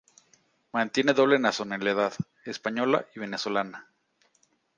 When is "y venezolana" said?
3.15-3.85